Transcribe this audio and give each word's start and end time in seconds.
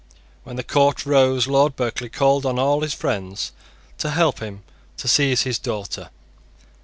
When 0.45 0.55
the 0.55 0.63
court 0.63 1.05
rose 1.05 1.45
Lord 1.45 1.75
Berkeley 1.75 2.09
called 2.09 2.43
on 2.43 2.57
all 2.57 2.81
his 2.81 2.95
friends 2.95 3.51
to 3.99 4.09
help 4.09 4.39
him 4.39 4.63
to 4.97 5.07
seize 5.07 5.43
his 5.43 5.59
daughter. 5.59 6.09